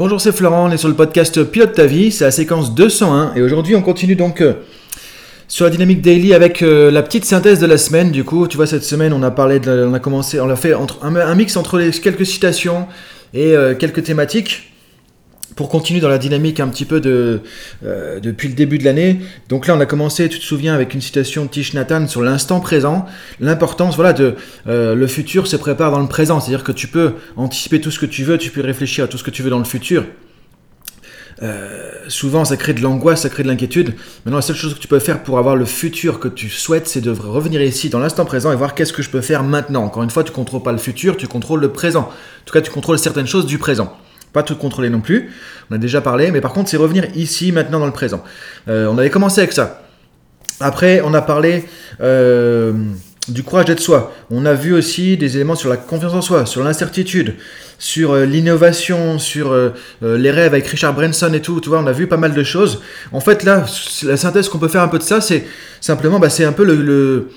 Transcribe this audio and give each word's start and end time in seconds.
Bonjour, 0.00 0.18
c'est 0.18 0.32
Florent, 0.32 0.70
on 0.70 0.72
est 0.72 0.78
sur 0.78 0.88
le 0.88 0.94
podcast 0.94 1.44
Pilote 1.44 1.74
ta 1.74 1.84
vie, 1.84 2.10
c'est 2.10 2.24
la 2.24 2.30
séquence 2.30 2.74
201 2.74 3.34
et 3.36 3.42
aujourd'hui 3.42 3.76
on 3.76 3.82
continue 3.82 4.16
donc 4.16 4.40
euh, 4.40 4.54
sur 5.46 5.66
la 5.66 5.70
dynamique 5.70 6.00
daily 6.00 6.32
avec 6.32 6.62
euh, 6.62 6.90
la 6.90 7.02
petite 7.02 7.26
synthèse 7.26 7.60
de 7.60 7.66
la 7.66 7.76
semaine. 7.76 8.10
Du 8.10 8.24
coup, 8.24 8.48
tu 8.48 8.56
vois, 8.56 8.66
cette 8.66 8.82
semaine 8.82 9.12
on 9.12 9.22
a 9.22 9.30
parlé, 9.30 9.60
on 9.68 9.92
a 9.92 9.98
commencé, 9.98 10.40
on 10.40 10.48
a 10.48 10.56
fait 10.56 10.72
entre, 10.72 11.04
un, 11.04 11.34
mix 11.34 11.54
entre 11.58 11.78
quelques 12.00 12.24
citations 12.24 12.88
et 13.34 13.54
euh, 13.54 13.74
quelques 13.74 14.02
thématiques 14.02 14.69
pour 15.60 15.68
continuer 15.68 16.00
dans 16.00 16.08
la 16.08 16.16
dynamique 16.16 16.58
un 16.58 16.68
petit 16.68 16.86
peu 16.86 17.02
de, 17.02 17.42
euh, 17.84 18.18
depuis 18.18 18.48
le 18.48 18.54
début 18.54 18.78
de 18.78 18.84
l'année. 18.86 19.20
Donc 19.50 19.66
là, 19.66 19.76
on 19.76 19.80
a 19.80 19.84
commencé, 19.84 20.26
tu 20.30 20.38
te 20.38 20.42
souviens, 20.42 20.72
avec 20.72 20.94
une 20.94 21.02
citation 21.02 21.44
de 21.44 21.50
Tish 21.50 21.74
Nathan 21.74 22.08
sur 22.08 22.22
l'instant 22.22 22.60
présent, 22.60 23.04
l'importance, 23.40 23.94
voilà, 23.94 24.14
de 24.14 24.36
euh, 24.68 24.94
le 24.94 25.06
futur 25.06 25.46
se 25.46 25.56
prépare 25.56 25.90
dans 25.90 26.00
le 26.00 26.08
présent, 26.08 26.40
c'est-à-dire 26.40 26.64
que 26.64 26.72
tu 26.72 26.88
peux 26.88 27.12
anticiper 27.36 27.78
tout 27.78 27.90
ce 27.90 27.98
que 27.98 28.06
tu 28.06 28.24
veux, 28.24 28.38
tu 28.38 28.50
peux 28.50 28.62
réfléchir 28.62 29.04
à 29.04 29.06
tout 29.06 29.18
ce 29.18 29.22
que 29.22 29.30
tu 29.30 29.42
veux 29.42 29.50
dans 29.50 29.58
le 29.58 29.66
futur. 29.66 30.06
Euh, 31.42 31.90
souvent, 32.08 32.46
ça 32.46 32.56
crée 32.56 32.72
de 32.72 32.80
l'angoisse, 32.80 33.20
ça 33.20 33.28
crée 33.28 33.42
de 33.42 33.48
l'inquiétude. 33.48 33.92
Maintenant, 34.24 34.36
la 34.36 34.42
seule 34.42 34.56
chose 34.56 34.72
que 34.72 34.80
tu 34.80 34.88
peux 34.88 34.98
faire 34.98 35.22
pour 35.22 35.36
avoir 35.36 35.56
le 35.56 35.66
futur 35.66 36.20
que 36.20 36.28
tu 36.28 36.48
souhaites, 36.48 36.88
c'est 36.88 37.02
de 37.02 37.10
revenir 37.10 37.60
ici, 37.60 37.90
dans 37.90 37.98
l'instant 37.98 38.24
présent, 38.24 38.50
et 38.50 38.56
voir 38.56 38.74
qu'est-ce 38.74 38.94
que 38.94 39.02
je 39.02 39.10
peux 39.10 39.20
faire 39.20 39.44
maintenant. 39.44 39.84
Encore 39.84 40.04
une 40.04 40.10
fois, 40.10 40.24
tu 40.24 40.32
contrôles 40.32 40.62
pas 40.62 40.72
le 40.72 40.78
futur, 40.78 41.18
tu 41.18 41.28
contrôles 41.28 41.60
le 41.60 41.70
présent. 41.70 42.08
En 42.08 42.44
tout 42.46 42.54
cas, 42.54 42.62
tu 42.62 42.70
contrôles 42.70 42.98
certaines 42.98 43.26
choses 43.26 43.44
du 43.44 43.58
présent. 43.58 43.94
Pas 44.32 44.42
tout 44.42 44.56
contrôler 44.56 44.90
non 44.90 45.00
plus, 45.00 45.30
on 45.70 45.74
a 45.74 45.78
déjà 45.78 46.00
parlé, 46.00 46.30
mais 46.30 46.40
par 46.40 46.52
contre 46.52 46.70
c'est 46.70 46.76
revenir 46.76 47.04
ici, 47.16 47.52
maintenant, 47.52 47.80
dans 47.80 47.86
le 47.86 47.92
présent. 47.92 48.22
Euh, 48.68 48.86
on 48.86 48.96
avait 48.98 49.10
commencé 49.10 49.40
avec 49.40 49.52
ça. 49.52 49.82
Après, 50.60 51.00
on 51.04 51.14
a 51.14 51.22
parlé 51.22 51.64
euh, 52.00 52.72
du 53.28 53.42
courage 53.42 53.64
d'être 53.64 53.80
soi. 53.80 54.12
On 54.30 54.46
a 54.46 54.54
vu 54.54 54.72
aussi 54.72 55.16
des 55.16 55.36
éléments 55.36 55.54
sur 55.54 55.68
la 55.68 55.76
confiance 55.76 56.12
en 56.12 56.20
soi, 56.20 56.46
sur 56.46 56.62
l'incertitude, 56.62 57.34
sur 57.78 58.12
euh, 58.12 58.24
l'innovation, 58.24 59.18
sur 59.18 59.52
les 60.02 60.30
rêves 60.30 60.52
avec 60.52 60.66
Richard 60.66 60.94
Branson 60.94 61.32
et 61.32 61.40
tout. 61.40 61.60
Tu 61.60 61.68
vois, 61.68 61.80
on 61.80 61.86
a 61.86 61.92
vu 61.92 62.06
pas 62.06 62.18
mal 62.18 62.34
de 62.34 62.42
choses. 62.44 62.82
En 63.12 63.20
fait, 63.20 63.42
là, 63.42 63.64
la 64.02 64.16
synthèse 64.16 64.48
qu'on 64.48 64.58
peut 64.58 64.68
faire 64.68 64.82
un 64.82 64.88
peu 64.88 64.98
de 64.98 65.02
ça, 65.02 65.20
c'est 65.20 65.44
simplement, 65.80 66.20
bah, 66.20 66.30
c'est 66.30 66.44
un 66.44 66.52
peu 66.52 66.64
le 66.64 67.30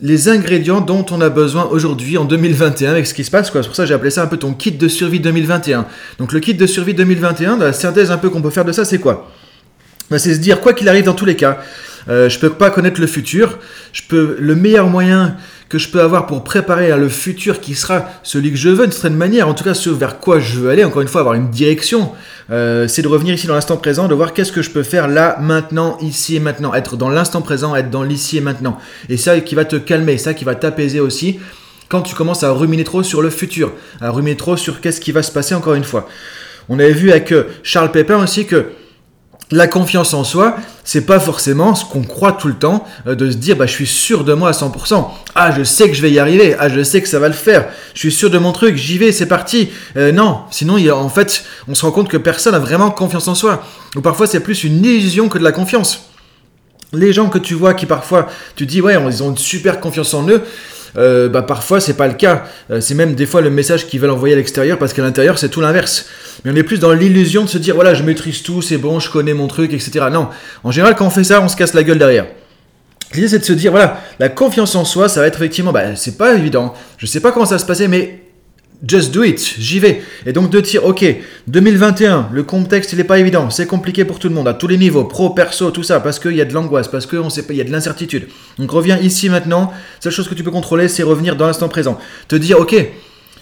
les 0.00 0.28
ingrédients 0.28 0.80
dont 0.80 1.04
on 1.10 1.20
a 1.20 1.28
besoin 1.28 1.64
aujourd'hui 1.66 2.18
en 2.18 2.24
2021 2.24 2.90
avec 2.90 3.06
ce 3.06 3.14
qui 3.14 3.24
se 3.24 3.30
passe. 3.30 3.52
C'est 3.52 3.62
pour 3.62 3.76
ça 3.76 3.82
que 3.82 3.88
j'ai 3.88 3.94
appelé 3.94 4.10
ça 4.10 4.22
un 4.22 4.26
peu 4.26 4.36
ton 4.36 4.54
kit 4.54 4.72
de 4.72 4.88
survie 4.88 5.20
2021. 5.20 5.86
Donc 6.18 6.32
le 6.32 6.40
kit 6.40 6.54
de 6.54 6.66
survie 6.66 6.94
2021, 6.94 7.58
la 7.58 7.72
synthèse 7.72 8.10
un 8.10 8.18
peu 8.18 8.30
qu'on 8.30 8.42
peut 8.42 8.50
faire 8.50 8.64
de 8.64 8.72
ça, 8.72 8.84
c'est 8.84 8.98
quoi? 8.98 9.30
Bah, 10.10 10.18
C'est 10.18 10.34
se 10.34 10.40
dire, 10.40 10.60
quoi 10.60 10.72
qu'il 10.72 10.88
arrive 10.88 11.04
dans 11.04 11.14
tous 11.14 11.24
les 11.24 11.36
cas, 11.36 11.60
euh, 12.08 12.28
je 12.28 12.38
peux 12.38 12.50
pas 12.50 12.70
connaître 12.70 13.00
le 13.00 13.06
futur. 13.06 13.58
Je 13.92 14.02
peux 14.08 14.36
le 14.38 14.54
meilleur 14.54 14.88
moyen 14.88 15.36
que 15.68 15.78
je 15.78 15.88
peux 15.88 16.02
avoir 16.02 16.26
pour 16.26 16.44
préparer 16.44 16.94
le 16.96 17.08
futur 17.08 17.60
qui 17.60 17.74
sera 17.74 18.10
celui 18.22 18.50
que 18.50 18.58
je 18.58 18.68
veux 18.68 18.84
d'une 18.84 18.92
certaine 18.92 19.16
manière, 19.16 19.48
en 19.48 19.54
tout 19.54 19.64
cas 19.64 19.72
ce 19.72 19.88
vers 19.88 20.18
quoi 20.18 20.38
je 20.38 20.58
veux 20.58 20.68
aller, 20.68 20.84
encore 20.84 21.00
une 21.00 21.08
fois 21.08 21.22
avoir 21.22 21.34
une 21.34 21.48
direction, 21.48 22.12
euh, 22.50 22.88
c'est 22.88 23.02
de 23.02 23.08
revenir 23.08 23.34
ici 23.34 23.46
dans 23.46 23.54
l'instant 23.54 23.76
présent, 23.76 24.08
de 24.08 24.14
voir 24.14 24.32
qu'est-ce 24.32 24.52
que 24.52 24.62
je 24.62 24.70
peux 24.70 24.82
faire 24.82 25.08
là, 25.08 25.36
maintenant, 25.40 25.96
ici 26.00 26.36
et 26.36 26.40
maintenant, 26.40 26.74
être 26.74 26.96
dans 26.96 27.08
l'instant 27.08 27.42
présent, 27.42 27.76
être 27.76 27.90
dans 27.90 28.02
l'ici 28.02 28.38
et 28.38 28.40
maintenant. 28.40 28.78
Et 29.08 29.16
ça 29.16 29.40
qui 29.40 29.54
va 29.54 29.64
te 29.64 29.76
calmer, 29.76 30.18
ça 30.18 30.34
qui 30.34 30.44
va 30.44 30.54
t'apaiser 30.54 31.00
aussi 31.00 31.40
quand 31.88 32.00
tu 32.00 32.14
commences 32.14 32.42
à 32.42 32.50
ruminer 32.50 32.84
trop 32.84 33.02
sur 33.02 33.20
le 33.20 33.28
futur, 33.28 33.72
à 34.00 34.10
ruminer 34.10 34.36
trop 34.36 34.56
sur 34.56 34.80
qu'est-ce 34.80 35.00
qui 35.00 35.12
va 35.12 35.22
se 35.22 35.30
passer 35.30 35.54
encore 35.54 35.74
une 35.74 35.84
fois. 35.84 36.08
On 36.68 36.78
avait 36.78 36.92
vu 36.92 37.10
avec 37.10 37.32
euh, 37.32 37.44
Charles 37.62 37.92
Pepin 37.92 38.22
aussi 38.22 38.46
que 38.46 38.70
la 39.52 39.68
confiance 39.68 40.14
en 40.14 40.24
soi, 40.24 40.56
c'est 40.82 41.02
pas 41.02 41.20
forcément 41.20 41.74
ce 41.74 41.84
qu'on 41.84 42.02
croit 42.02 42.32
tout 42.32 42.48
le 42.48 42.54
temps, 42.54 42.84
euh, 43.06 43.14
de 43.14 43.30
se 43.30 43.36
dire 43.36 43.54
bah 43.54 43.66
je 43.66 43.72
suis 43.72 43.86
sûr 43.86 44.24
de 44.24 44.32
moi 44.32 44.48
à 44.48 44.52
100%. 44.52 45.06
Ah 45.34 45.52
je 45.56 45.62
sais 45.62 45.88
que 45.88 45.94
je 45.94 46.02
vais 46.02 46.10
y 46.10 46.18
arriver, 46.18 46.56
ah 46.58 46.68
je 46.68 46.82
sais 46.82 47.02
que 47.02 47.08
ça 47.08 47.18
va 47.18 47.28
le 47.28 47.34
faire, 47.34 47.68
je 47.94 48.00
suis 48.00 48.12
sûr 48.12 48.30
de 48.30 48.38
mon 48.38 48.52
truc, 48.52 48.76
j'y 48.76 48.98
vais, 48.98 49.12
c'est 49.12 49.26
parti. 49.26 49.68
Euh, 49.96 50.10
non, 50.10 50.40
sinon 50.50 50.78
en 50.92 51.08
fait 51.10 51.44
on 51.68 51.74
se 51.74 51.84
rend 51.84 51.92
compte 51.92 52.08
que 52.08 52.16
personne 52.16 52.54
n'a 52.54 52.58
vraiment 52.58 52.90
confiance 52.90 53.28
en 53.28 53.34
soi. 53.34 53.62
Ou 53.94 54.00
parfois 54.00 54.26
c'est 54.26 54.40
plus 54.40 54.64
une 54.64 54.84
illusion 54.84 55.28
que 55.28 55.38
de 55.38 55.44
la 55.44 55.52
confiance. 55.52 56.08
Les 56.94 57.12
gens 57.12 57.28
que 57.28 57.38
tu 57.38 57.54
vois 57.54 57.74
qui 57.74 57.84
parfois 57.86 58.28
tu 58.56 58.64
dis 58.64 58.80
ouais 58.80 58.96
ils 59.08 59.22
ont 59.22 59.30
une 59.30 59.38
super 59.38 59.80
confiance 59.80 60.14
en 60.14 60.26
eux, 60.28 60.42
euh, 60.96 61.28
bah 61.28 61.42
parfois 61.42 61.80
c'est 61.80 61.96
pas 61.96 62.06
le 62.06 62.14
cas. 62.14 62.44
Euh, 62.70 62.80
c'est 62.80 62.94
même 62.94 63.14
des 63.14 63.26
fois 63.26 63.40
le 63.40 63.50
message 63.50 63.86
qu'ils 63.86 64.00
veulent 64.00 64.10
envoyer 64.10 64.34
à 64.34 64.36
l'extérieur 64.36 64.78
parce 64.78 64.92
qu'à 64.92 65.02
l'intérieur 65.02 65.38
c'est 65.38 65.48
tout 65.48 65.60
l'inverse. 65.60 66.06
Mais 66.44 66.52
on 66.52 66.56
est 66.56 66.62
plus 66.62 66.78
dans 66.78 66.92
l'illusion 66.92 67.44
de 67.44 67.48
se 67.48 67.58
dire 67.58 67.74
voilà 67.74 67.94
je 67.94 68.02
maîtrise 68.02 68.42
tout, 68.42 68.62
c'est 68.62 68.78
bon, 68.78 69.00
je 69.00 69.10
connais 69.10 69.34
mon 69.34 69.46
truc, 69.46 69.72
etc. 69.72 70.06
Non, 70.12 70.28
en 70.64 70.70
général 70.70 70.94
quand 70.96 71.06
on 71.06 71.10
fait 71.10 71.24
ça, 71.24 71.40
on 71.40 71.48
se 71.48 71.56
casse 71.56 71.74
la 71.74 71.82
gueule 71.82 71.98
derrière. 71.98 72.26
L'idée 73.14 73.28
c'est 73.28 73.38
de 73.38 73.44
se 73.44 73.52
dire 73.52 73.70
voilà 73.72 74.00
la 74.18 74.28
confiance 74.28 74.74
en 74.74 74.84
soi, 74.84 75.08
ça 75.08 75.20
va 75.20 75.26
être 75.26 75.36
effectivement 75.36 75.72
bah 75.72 75.96
c'est 75.96 76.16
pas 76.16 76.34
évident. 76.34 76.74
Je 76.98 77.06
sais 77.06 77.20
pas 77.20 77.32
comment 77.32 77.46
ça 77.46 77.56
va 77.56 77.58
se 77.58 77.66
passer, 77.66 77.88
mais 77.88 78.21
Just 78.86 79.12
do 79.14 79.22
it, 79.22 79.54
j'y 79.58 79.78
vais. 79.78 80.02
Et 80.26 80.32
donc 80.32 80.50
de 80.50 80.60
dire, 80.60 80.84
ok, 80.84 81.04
2021, 81.46 82.30
le 82.32 82.42
contexte 82.42 82.92
il 82.92 82.96
n'est 82.96 83.04
pas 83.04 83.20
évident, 83.20 83.48
c'est 83.48 83.66
compliqué 83.66 84.04
pour 84.04 84.18
tout 84.18 84.28
le 84.28 84.34
monde, 84.34 84.48
à 84.48 84.54
tous 84.54 84.66
les 84.66 84.76
niveaux, 84.76 85.04
pro, 85.04 85.30
perso, 85.30 85.70
tout 85.70 85.84
ça, 85.84 86.00
parce 86.00 86.18
qu'il 86.18 86.34
y 86.34 86.40
a 86.40 86.44
de 86.44 86.52
l'angoisse, 86.52 86.88
parce 86.88 87.06
qu'il 87.06 87.20
y 87.50 87.60
a 87.60 87.64
de 87.64 87.70
l'incertitude. 87.70 88.26
Donc 88.58 88.72
reviens 88.72 88.98
ici 88.98 89.28
maintenant, 89.28 89.72
seule 90.00 90.12
chose 90.12 90.28
que 90.28 90.34
tu 90.34 90.42
peux 90.42 90.50
contrôler, 90.50 90.88
c'est 90.88 91.04
revenir 91.04 91.36
dans 91.36 91.46
l'instant 91.46 91.68
présent. 91.68 91.96
Te 92.26 92.34
dire, 92.34 92.58
ok, 92.58 92.74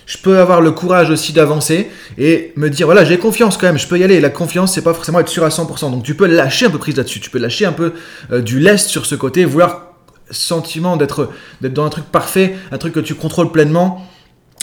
je 0.05 0.19
peux 0.19 0.39
avoir 0.39 0.61
le 0.61 0.73
courage 0.73 1.09
aussi 1.09 1.33
d'avancer 1.33 1.89
et 2.19 2.53
me 2.57 2.69
dire, 2.69 2.87
voilà, 2.87 3.07
j'ai 3.07 3.17
confiance 3.17 3.57
quand 3.57 3.67
même, 3.67 3.79
je 3.79 3.87
peux 3.87 3.99
y 3.99 4.05
aller. 4.05 4.21
La 4.21 4.29
confiance, 4.29 4.75
c'est 4.75 4.83
pas 4.83 4.93
forcément 4.93 5.21
être 5.21 5.29
sûr 5.29 5.45
à 5.45 5.49
100%. 5.49 5.91
Donc 5.91 6.03
tu 6.03 6.15
peux 6.15 6.27
lâcher 6.27 6.67
un 6.67 6.71
peu 6.71 6.79
prise 6.79 6.97
là-dessus, 6.97 7.21
tu 7.21 7.31
peux 7.31 7.39
lâcher 7.39 7.65
un 7.65 7.73
peu 7.73 7.95
euh, 8.31 8.43
du 8.43 8.61
lest 8.61 8.89
sur 8.89 9.07
ce 9.07 9.15
côté, 9.15 9.47
vouloir 9.47 9.87
sentiment 10.31 10.99
d'être 10.99 11.31
dans 11.63 11.87
un 11.87 11.89
truc 11.89 12.05
parfait, 12.05 12.57
un 12.73 12.79
truc 12.79 12.93
que 12.93 13.01
tu 13.01 13.15
contrôles 13.15 13.53
pleinement 13.53 14.07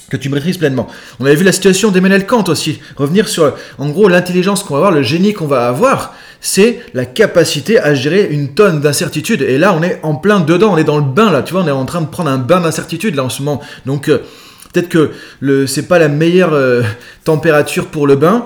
que 0.09 0.17
tu 0.17 0.29
maîtrises 0.29 0.57
pleinement. 0.57 0.87
On 1.19 1.25
avait 1.25 1.35
vu 1.35 1.43
la 1.43 1.51
situation 1.51 1.91
d'Emmanuel 1.91 2.25
Kant 2.25 2.45
aussi. 2.47 2.79
Revenir 2.95 3.27
sur, 3.27 3.53
en 3.77 3.89
gros, 3.89 4.07
l'intelligence 4.07 4.63
qu'on 4.63 4.75
va 4.75 4.79
avoir, 4.79 4.91
le 4.91 5.03
génie 5.03 5.33
qu'on 5.33 5.47
va 5.47 5.67
avoir, 5.67 6.13
c'est 6.39 6.79
la 6.93 7.05
capacité 7.05 7.79
à 7.79 7.93
gérer 7.93 8.27
une 8.31 8.53
tonne 8.53 8.79
d'incertitudes. 8.79 9.41
Et 9.41 9.57
là, 9.57 9.75
on 9.77 9.83
est 9.83 9.99
en 10.03 10.15
plein 10.15 10.39
dedans, 10.39 10.73
on 10.73 10.77
est 10.77 10.83
dans 10.83 10.97
le 10.97 11.03
bain 11.03 11.31
là, 11.31 11.41
tu 11.41 11.53
vois, 11.53 11.63
on 11.63 11.67
est 11.67 11.71
en 11.71 11.85
train 11.85 12.01
de 12.01 12.07
prendre 12.07 12.29
un 12.29 12.37
bain 12.37 12.61
d'incertitude 12.61 13.15
là 13.15 13.23
en 13.23 13.29
ce 13.29 13.41
moment. 13.41 13.61
Donc, 13.85 14.07
euh, 14.07 14.19
peut-être 14.71 14.89
que 14.89 15.11
le, 15.39 15.67
c'est 15.67 15.87
pas 15.87 15.99
la 15.99 16.07
meilleure 16.07 16.53
euh, 16.53 16.83
température 17.23 17.87
pour 17.87 18.07
le 18.07 18.15
bain. 18.15 18.45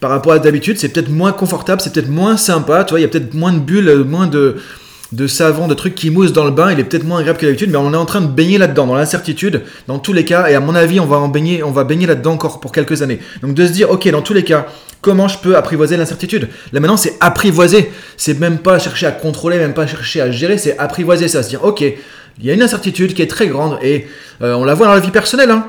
Par 0.00 0.10
rapport 0.10 0.32
à 0.32 0.40
d'habitude, 0.40 0.78
c'est 0.78 0.88
peut-être 0.88 1.10
moins 1.10 1.30
confortable, 1.30 1.80
c'est 1.80 1.92
peut-être 1.92 2.08
moins 2.08 2.36
sympa, 2.36 2.82
tu 2.82 2.90
vois, 2.90 2.98
il 2.98 3.02
y 3.02 3.06
a 3.06 3.08
peut-être 3.08 3.34
moins 3.34 3.52
de 3.52 3.60
bulles, 3.60 4.04
moins 4.04 4.26
de, 4.26 4.56
de 5.12 5.26
savon, 5.26 5.68
de 5.68 5.74
trucs 5.74 5.94
qui 5.94 6.10
moussent 6.10 6.32
dans 6.32 6.44
le 6.44 6.50
bain, 6.50 6.72
il 6.72 6.80
est 6.80 6.84
peut-être 6.84 7.04
moins 7.04 7.18
agréable 7.18 7.38
que 7.38 7.46
d'habitude, 7.46 7.70
mais 7.70 7.76
on 7.76 7.92
est 7.92 7.96
en 7.96 8.06
train 8.06 8.22
de 8.22 8.26
baigner 8.26 8.56
là-dedans, 8.58 8.86
dans 8.86 8.94
l'incertitude, 8.94 9.62
dans 9.86 9.98
tous 9.98 10.12
les 10.12 10.24
cas, 10.24 10.48
et 10.48 10.54
à 10.54 10.60
mon 10.60 10.74
avis, 10.74 11.00
on 11.00 11.06
va 11.06 11.18
en 11.18 11.28
baigner, 11.28 11.62
on 11.62 11.70
va 11.70 11.84
baigner 11.84 12.06
là-dedans 12.06 12.32
encore 12.32 12.60
pour 12.60 12.72
quelques 12.72 13.02
années. 13.02 13.20
Donc 13.42 13.54
de 13.54 13.66
se 13.66 13.72
dire, 13.72 13.90
ok, 13.90 14.08
dans 14.10 14.22
tous 14.22 14.32
les 14.32 14.42
cas, 14.42 14.66
comment 15.02 15.28
je 15.28 15.38
peux 15.38 15.56
apprivoiser 15.56 15.96
l'incertitude? 15.98 16.48
Là 16.72 16.80
maintenant, 16.80 16.96
c'est 16.96 17.16
apprivoiser, 17.20 17.90
c'est 18.16 18.38
même 18.40 18.58
pas 18.58 18.78
chercher 18.78 19.06
à 19.06 19.12
contrôler, 19.12 19.58
même 19.58 19.74
pas 19.74 19.86
chercher 19.86 20.22
à 20.22 20.30
gérer, 20.30 20.56
c'est 20.56 20.78
apprivoiser 20.78 21.28
ça, 21.28 21.42
se 21.42 21.50
dire, 21.50 21.62
ok, 21.62 21.82
il 21.82 22.46
y 22.46 22.50
a 22.50 22.54
une 22.54 22.62
incertitude 22.62 23.12
qui 23.12 23.20
est 23.20 23.30
très 23.30 23.48
grande, 23.48 23.78
et 23.82 24.06
euh, 24.40 24.54
on 24.54 24.64
la 24.64 24.72
voit 24.72 24.86
dans 24.86 24.94
la 24.94 25.00
vie 25.00 25.10
personnelle, 25.10 25.50
hein. 25.50 25.68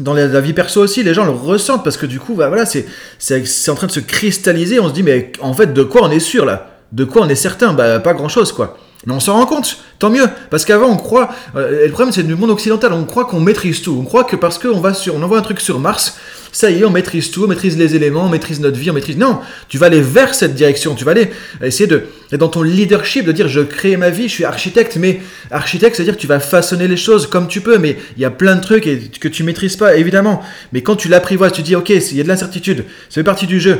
Dans 0.00 0.14
la, 0.14 0.40
vie 0.40 0.54
perso 0.54 0.80
aussi, 0.80 1.02
les 1.02 1.12
gens 1.12 1.26
le 1.26 1.30
ressentent 1.30 1.84
parce 1.84 1.98
que 1.98 2.06
du 2.06 2.18
coup, 2.18 2.32
bah, 2.32 2.48
voilà, 2.48 2.64
c'est, 2.64 2.86
c'est 3.18 3.70
en 3.70 3.74
train 3.74 3.86
de 3.86 3.92
se 3.92 4.00
cristalliser. 4.00 4.80
On 4.80 4.88
se 4.88 4.94
dit, 4.94 5.02
mais 5.02 5.30
en 5.42 5.52
fait, 5.52 5.74
de 5.74 5.82
quoi 5.82 6.00
on 6.04 6.10
est 6.10 6.20
sûr 6.20 6.46
là? 6.46 6.69
De 6.92 7.04
quoi 7.04 7.22
on 7.22 7.28
est 7.28 7.34
certain? 7.34 7.72
Bah 7.72 7.98
pas 8.00 8.14
grand-chose 8.14 8.52
quoi. 8.52 8.76
Mais 9.06 9.14
on 9.14 9.20
s'en 9.20 9.32
rend 9.32 9.46
compte, 9.46 9.78
tant 9.98 10.10
mieux, 10.10 10.26
parce 10.50 10.66
qu'avant 10.66 10.88
on 10.88 10.96
croit, 10.96 11.30
euh, 11.56 11.86
le 11.86 11.90
problème 11.92 12.12
c'est 12.12 12.22
du 12.22 12.34
monde 12.34 12.50
occidental, 12.50 12.92
on 12.92 13.04
croit 13.04 13.24
qu'on 13.24 13.40
maîtrise 13.40 13.80
tout, 13.80 13.96
on 13.98 14.04
croit 14.04 14.24
que 14.24 14.36
parce 14.36 14.58
qu'on 14.58 14.80
va 14.80 14.92
sur, 14.92 15.14
on 15.14 15.22
envoie 15.22 15.38
un 15.38 15.42
truc 15.42 15.58
sur 15.58 15.78
Mars, 15.78 16.18
ça 16.52 16.70
y 16.70 16.80
est, 16.80 16.84
on 16.84 16.90
maîtrise 16.90 17.30
tout, 17.30 17.44
on 17.44 17.46
maîtrise 17.46 17.78
les 17.78 17.96
éléments, 17.96 18.26
on 18.26 18.28
maîtrise 18.28 18.60
notre 18.60 18.76
vie, 18.76 18.90
on 18.90 18.92
maîtrise... 18.92 19.16
Non, 19.16 19.38
tu 19.68 19.78
vas 19.78 19.86
aller 19.86 20.02
vers 20.02 20.34
cette 20.34 20.54
direction, 20.54 20.94
tu 20.94 21.04
vas 21.04 21.12
aller 21.12 21.30
essayer 21.62 21.86
de, 21.86 22.02
dans 22.32 22.48
ton 22.48 22.62
leadership, 22.62 23.24
de 23.24 23.32
dire 23.32 23.48
je 23.48 23.60
crée 23.60 23.96
ma 23.96 24.10
vie, 24.10 24.24
je 24.24 24.34
suis 24.34 24.44
architecte, 24.44 24.96
mais 24.96 25.20
architecte, 25.50 25.96
c'est-à-dire 25.96 26.18
tu 26.18 26.26
vas 26.26 26.40
façonner 26.40 26.86
les 26.86 26.98
choses 26.98 27.26
comme 27.26 27.48
tu 27.48 27.62
peux, 27.62 27.78
mais 27.78 27.96
il 28.16 28.22
y 28.22 28.26
a 28.26 28.30
plein 28.30 28.56
de 28.56 28.60
trucs 28.60 28.84
que 29.18 29.28
tu 29.28 29.44
maîtrises 29.44 29.76
pas, 29.76 29.96
évidemment, 29.96 30.42
mais 30.74 30.82
quand 30.82 30.96
tu 30.96 31.08
l'apprivoises, 31.08 31.52
tu 31.52 31.62
dis 31.62 31.74
ok, 31.74 31.88
il 31.88 32.16
y 32.16 32.20
a 32.20 32.24
de 32.24 32.28
l'incertitude, 32.28 32.84
ça 33.08 33.14
fait 33.14 33.24
partie 33.24 33.46
du 33.46 33.60
jeu, 33.60 33.78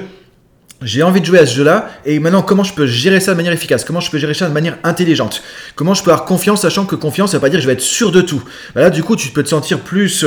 j'ai 0.83 1.03
envie 1.03 1.21
de 1.21 1.27
jouer 1.27 1.39
à 1.39 1.47
ce 1.47 1.55
jeu-là, 1.55 1.91
et 2.05 2.19
maintenant 2.19 2.43
comment 2.43 2.65
je 2.65 2.73
peux 2.75 2.87
gérer 2.87 3.21
ça 3.21 3.33
de 3.33 3.37
manière 3.37 3.53
efficace, 3.53 3.85
comment 3.85 4.01
je 4.01 4.11
peux 4.11 4.19
gérer 4.19 4.35
ça 4.35 4.49
de 4.49 4.53
manière 4.53 4.79
intelligente, 4.83 5.43
comment 5.77 5.95
je 5.95 6.03
peux 6.03 6.11
avoir 6.11 6.27
confiance, 6.27 6.63
sachant 6.63 6.87
que 6.87 6.97
confiance, 6.97 7.33
ça 7.33 7.37
veut 7.37 7.43
pas 7.43 7.49
dire 7.49 7.59
que 7.59 7.63
je 7.63 7.67
vais 7.67 7.75
être 7.75 7.81
sûr 7.81 8.13
de 8.13 8.23
tout? 8.23 8.43
Là, 8.75 8.91
du 8.91 9.03
coup, 9.03 9.17
tu 9.17 9.29
peux 9.29 9.43
te 9.43 9.49
sentir 9.49 9.81
plus 9.81 10.25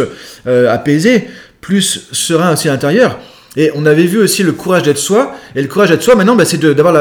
euh, 0.48 0.72
apaisé, 0.72 1.28
plus 1.62 2.08
serein 2.12 2.54
aussi 2.54 2.70
à 2.70 2.72
l'intérieur. 2.72 3.20
Et 3.56 3.72
on 3.76 3.86
avait 3.86 4.06
vu 4.06 4.20
aussi 4.20 4.44
le 4.44 4.52
courage 4.52 4.84
d'être 4.84 4.98
soi, 4.98 5.36
et 5.56 5.62
le 5.62 5.68
courage 5.68 5.90
d'être 5.90 6.04
soi, 6.04 6.16
maintenant, 6.16 6.36
bah, 6.36 6.46
c'est 6.46 6.60
d'avoir 6.60 6.94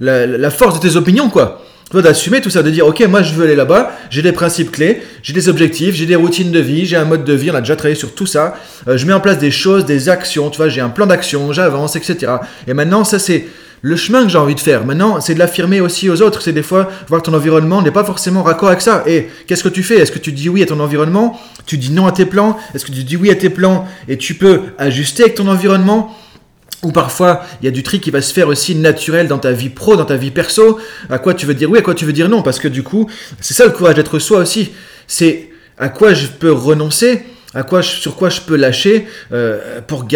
la 0.00 0.50
force 0.50 0.80
de 0.80 0.88
tes 0.88 0.96
opinions, 0.96 1.28
quoi 1.28 1.64
d'assumer 1.98 2.40
tout 2.40 2.50
ça, 2.50 2.62
de 2.62 2.70
dire 2.70 2.86
ok 2.86 3.04
moi 3.08 3.22
je 3.22 3.34
veux 3.34 3.44
aller 3.44 3.56
là-bas, 3.56 3.92
j'ai 4.10 4.22
des 4.22 4.30
principes 4.32 4.70
clés, 4.70 5.02
j'ai 5.24 5.32
des 5.32 5.48
objectifs, 5.48 5.94
j'ai 5.94 6.06
des 6.06 6.14
routines 6.14 6.52
de 6.52 6.60
vie, 6.60 6.86
j'ai 6.86 6.96
un 6.96 7.04
mode 7.04 7.24
de 7.24 7.32
vie, 7.32 7.50
on 7.50 7.54
a 7.54 7.60
déjà 7.60 7.74
travaillé 7.74 7.96
sur 7.96 8.14
tout 8.14 8.26
ça, 8.26 8.54
euh, 8.86 8.96
je 8.96 9.06
mets 9.06 9.12
en 9.12 9.20
place 9.20 9.38
des 9.38 9.50
choses, 9.50 9.84
des 9.84 10.08
actions, 10.08 10.50
tu 10.50 10.58
vois, 10.58 10.68
j'ai 10.68 10.80
un 10.80 10.88
plan 10.88 11.06
d'action, 11.06 11.52
j'avance, 11.52 11.96
etc. 11.96 12.34
Et 12.68 12.74
maintenant 12.74 13.02
ça 13.02 13.18
c'est 13.18 13.46
le 13.82 13.96
chemin 13.96 14.22
que 14.24 14.28
j'ai 14.28 14.38
envie 14.38 14.54
de 14.54 14.60
faire. 14.60 14.84
Maintenant 14.84 15.20
c'est 15.20 15.34
de 15.34 15.40
l'affirmer 15.40 15.80
aussi 15.80 16.08
aux 16.08 16.22
autres, 16.22 16.42
c'est 16.42 16.52
des 16.52 16.62
fois 16.62 16.88
voir 17.08 17.22
ton 17.22 17.34
environnement 17.34 17.82
n'est 17.82 17.90
pas 17.90 18.04
forcément 18.04 18.44
raccord 18.44 18.68
avec 18.68 18.82
ça. 18.82 19.02
Et 19.06 19.28
qu'est-ce 19.48 19.64
que 19.64 19.68
tu 19.68 19.82
fais? 19.82 19.96
Est-ce 19.96 20.12
que 20.12 20.18
tu 20.20 20.30
dis 20.30 20.48
oui 20.48 20.62
à 20.62 20.66
ton 20.66 20.78
environnement? 20.78 21.40
Tu 21.66 21.76
dis 21.76 21.90
non 21.90 22.06
à 22.06 22.12
tes 22.12 22.26
plans? 22.26 22.56
Est-ce 22.74 22.84
que 22.84 22.92
tu 22.92 23.02
dis 23.02 23.16
oui 23.16 23.30
à 23.30 23.34
tes 23.34 23.50
plans 23.50 23.88
et 24.06 24.16
tu 24.16 24.34
peux 24.34 24.60
ajuster 24.78 25.24
avec 25.24 25.34
ton 25.34 25.48
environnement? 25.48 26.14
Ou 26.82 26.92
parfois, 26.92 27.44
il 27.60 27.66
y 27.66 27.68
a 27.68 27.70
du 27.70 27.82
tri 27.82 28.00
qui 28.00 28.10
va 28.10 28.22
se 28.22 28.32
faire 28.32 28.48
aussi 28.48 28.74
naturel 28.74 29.28
dans 29.28 29.38
ta 29.38 29.52
vie 29.52 29.68
pro, 29.68 29.96
dans 29.96 30.04
ta 30.06 30.16
vie 30.16 30.30
perso. 30.30 30.78
À 31.10 31.18
quoi 31.18 31.34
tu 31.34 31.46
veux 31.46 31.54
dire 31.54 31.70
oui, 31.70 31.78
à 31.78 31.82
quoi 31.82 31.94
tu 31.94 32.04
veux 32.04 32.12
dire 32.12 32.28
non? 32.28 32.42
Parce 32.42 32.58
que 32.58 32.68
du 32.68 32.82
coup, 32.82 33.08
c'est 33.40 33.54
ça 33.54 33.66
le 33.66 33.72
courage 33.72 33.96
d'être 33.96 34.18
soi 34.18 34.38
aussi. 34.38 34.70
C'est 35.06 35.50
à 35.78 35.88
quoi 35.88 36.14
je 36.14 36.26
peux 36.26 36.52
renoncer, 36.52 37.22
à 37.54 37.64
quoi 37.64 37.82
sur 37.82 38.16
quoi 38.16 38.30
je 38.30 38.40
peux 38.40 38.56
lâcher 38.56 39.06
euh, 39.32 39.80
pour, 39.86 40.06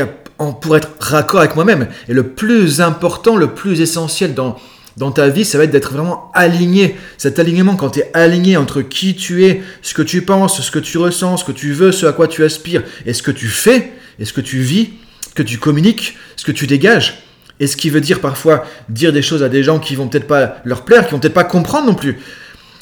pour 0.60 0.76
être 0.76 0.88
raccord 1.00 1.40
avec 1.40 1.54
moi-même. 1.54 1.88
Et 2.08 2.14
le 2.14 2.28
plus 2.28 2.80
important, 2.80 3.36
le 3.36 3.48
plus 3.48 3.82
essentiel 3.82 4.32
dans, 4.32 4.56
dans 4.96 5.10
ta 5.10 5.28
vie, 5.28 5.44
ça 5.44 5.58
va 5.58 5.64
être 5.64 5.70
d'être 5.70 5.92
vraiment 5.92 6.30
aligné. 6.34 6.96
Cet 7.18 7.38
alignement, 7.38 7.76
quand 7.76 7.90
tu 7.90 8.00
es 8.00 8.10
aligné 8.14 8.56
entre 8.56 8.80
qui 8.80 9.14
tu 9.14 9.44
es, 9.44 9.62
ce 9.82 9.92
que 9.92 10.02
tu 10.02 10.22
penses, 10.22 10.62
ce 10.62 10.70
que 10.70 10.78
tu 10.78 10.96
ressens, 10.96 11.38
ce 11.38 11.44
que 11.44 11.52
tu 11.52 11.72
veux, 11.72 11.92
ce 11.92 12.06
à 12.06 12.12
quoi 12.12 12.26
tu 12.26 12.42
aspires, 12.42 12.82
et 13.04 13.12
ce 13.12 13.22
que 13.22 13.30
tu 13.32 13.48
fais, 13.48 13.92
et 14.18 14.24
ce 14.24 14.32
que 14.32 14.40
tu 14.40 14.60
vis, 14.60 14.90
que 15.34 15.42
tu 15.42 15.58
communiques, 15.58 16.16
ce 16.36 16.44
que 16.44 16.52
tu 16.52 16.66
dégages. 16.66 17.22
Et 17.60 17.66
ce 17.66 17.76
qui 17.76 17.90
veut 17.90 18.00
dire 18.00 18.20
parfois 18.20 18.64
dire 18.88 19.12
des 19.12 19.22
choses 19.22 19.42
à 19.42 19.48
des 19.48 19.62
gens 19.62 19.78
qui 19.78 19.94
vont 19.94 20.08
peut-être 20.08 20.26
pas 20.26 20.56
leur 20.64 20.84
plaire, 20.84 21.06
qui 21.06 21.12
vont 21.12 21.20
peut-être 21.20 21.34
pas 21.34 21.44
comprendre 21.44 21.86
non 21.86 21.94
plus. 21.94 22.18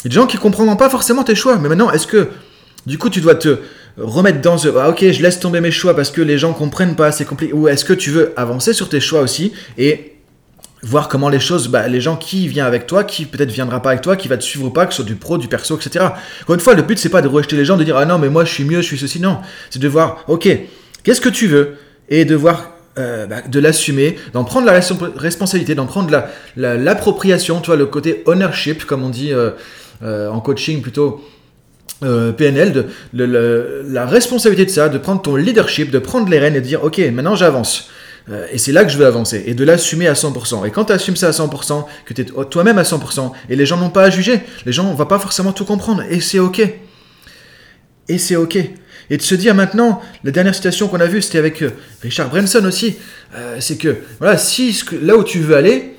Il 0.00 0.04
y 0.04 0.06
a 0.06 0.08
des 0.08 0.14
gens 0.14 0.26
qui 0.26 0.38
comprendront 0.38 0.76
pas 0.76 0.88
forcément 0.88 1.24
tes 1.24 1.34
choix. 1.34 1.58
Mais 1.58 1.68
maintenant, 1.68 1.90
est-ce 1.90 2.06
que 2.06 2.30
du 2.86 2.98
coup 2.98 3.10
tu 3.10 3.20
dois 3.20 3.34
te 3.34 3.58
remettre 3.98 4.40
dans 4.40 4.58
ce 4.58 4.68
ah, 4.76 4.88
ok 4.88 5.04
je 5.10 5.22
laisse 5.22 5.38
tomber 5.38 5.60
mes 5.60 5.70
choix 5.70 5.94
parce 5.94 6.10
que 6.10 6.22
les 6.22 6.38
gens 6.38 6.54
comprennent 6.54 6.96
pas 6.96 7.12
c'est 7.12 7.26
compliqué 7.26 7.52
ou 7.52 7.68
est-ce 7.68 7.84
que 7.84 7.92
tu 7.92 8.10
veux 8.10 8.32
avancer 8.36 8.72
sur 8.72 8.88
tes 8.88 9.00
choix 9.00 9.20
aussi 9.20 9.52
et 9.76 10.12
voir 10.82 11.08
comment 11.08 11.28
les 11.28 11.38
choses, 11.38 11.68
bah, 11.68 11.86
les 11.86 12.00
gens 12.00 12.16
qui 12.16 12.48
viennent 12.48 12.66
avec 12.66 12.88
toi, 12.88 13.04
qui 13.04 13.24
peut-être 13.26 13.52
viendra 13.52 13.80
pas 13.80 13.90
avec 13.90 14.02
toi, 14.02 14.16
qui 14.16 14.26
va 14.26 14.36
te 14.36 14.42
suivre 14.42 14.66
ou 14.66 14.70
pas, 14.70 14.84
que 14.86 14.92
ce 14.92 14.96
soit 14.96 15.04
du 15.04 15.14
pro, 15.14 15.38
du 15.38 15.46
perso, 15.46 15.76
etc. 15.76 16.06
Encore 16.42 16.54
une 16.54 16.60
fois, 16.60 16.74
le 16.74 16.82
but 16.82 16.98
c'est 16.98 17.08
pas 17.08 17.22
de 17.22 17.28
rejeter 17.28 17.56
les 17.56 17.64
gens, 17.64 17.76
de 17.76 17.84
dire 17.84 17.96
ah 17.96 18.04
non 18.04 18.18
mais 18.18 18.28
moi 18.28 18.44
je 18.44 18.52
suis 18.52 18.64
mieux, 18.64 18.80
je 18.80 18.86
suis 18.86 18.98
ceci, 18.98 19.20
non. 19.20 19.38
C'est 19.70 19.78
de 19.78 19.88
voir 19.88 20.24
ok 20.26 20.48
qu'est-ce 21.04 21.20
que 21.20 21.28
tu 21.28 21.46
veux? 21.46 21.76
Et 22.12 22.24
de 22.26 22.36
voir 22.36 22.72
euh, 22.98 23.26
bah, 23.26 23.36
de 23.40 23.58
l'assumer, 23.58 24.16
d'en 24.34 24.44
prendre 24.44 24.66
la 24.66 24.78
responsabilité, 25.16 25.74
d'en 25.74 25.86
prendre 25.86 26.10
l'appropriation, 26.56 27.54
la, 27.56 27.60
tu 27.62 27.66
vois, 27.68 27.76
le 27.76 27.86
côté 27.86 28.22
ownership, 28.26 28.84
comme 28.84 29.02
on 29.02 29.08
dit 29.08 29.32
euh, 29.32 29.52
euh, 30.04 30.28
en 30.28 30.40
coaching 30.40 30.82
plutôt 30.82 31.24
PNL, 32.00 32.88
de, 33.14 33.84
la 33.88 34.06
responsabilité 34.06 34.66
de 34.66 34.70
ça, 34.70 34.88
de 34.88 34.98
prendre 34.98 35.22
ton 35.22 35.36
leadership, 35.36 35.90
de 35.90 36.00
prendre 36.00 36.28
les 36.28 36.38
rênes 36.38 36.56
et 36.56 36.60
de 36.60 36.66
dire, 36.66 36.82
ok, 36.82 36.98
maintenant 37.12 37.36
j'avance. 37.36 37.88
et 38.52 38.58
c'est 38.58 38.72
là 38.72 38.84
que 38.84 38.90
je 38.90 38.98
veux 38.98 39.06
avancer, 39.06 39.44
et 39.46 39.54
de 39.54 39.64
l'assumer 39.64 40.08
à 40.08 40.14
100%. 40.14 40.66
Et 40.66 40.72
quand 40.72 40.86
tu 40.86 40.92
assumes 40.92 41.14
ça 41.14 41.28
à 41.28 41.30
100%, 41.30 41.84
que 42.04 42.12
tu 42.12 42.22
es 42.22 42.24
toi-même 42.50 42.78
à 42.78 42.82
100%, 42.82 43.30
et 43.48 43.54
les 43.54 43.66
gens 43.66 43.76
n'ont 43.76 43.88
pas 43.88 44.02
à 44.02 44.10
juger, 44.10 44.40
les 44.66 44.72
gens 44.72 44.82
ne 44.82 44.96
vont 44.96 45.06
pas 45.06 45.20
forcément 45.20 45.52
tout 45.52 45.64
comprendre, 45.64 46.02
et 46.10 46.20
c'est 46.20 46.40
ok. 46.40 46.60
Et 48.08 48.18
c'est 48.18 48.36
ok. 48.36 48.58
Et 49.10 49.16
de 49.16 49.22
se 49.22 49.34
dire 49.34 49.54
maintenant, 49.54 50.00
la 50.24 50.30
dernière 50.30 50.54
citation 50.54 50.88
qu'on 50.88 51.00
a 51.00 51.06
vue, 51.06 51.22
c'était 51.22 51.38
avec 51.38 51.62
euh, 51.62 51.70
Richard 52.02 52.28
Branson 52.28 52.64
aussi, 52.64 52.96
euh, 53.36 53.56
c'est 53.60 53.76
que 53.76 53.96
voilà, 54.18 54.38
si 54.38 54.82
là 55.02 55.16
où 55.16 55.24
tu 55.24 55.40
veux 55.40 55.56
aller, 55.56 55.94